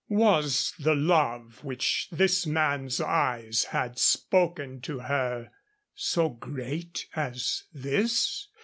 [0.09, 5.51] Was the love which this man's eyes had spoken to her
[5.93, 8.47] so great as this?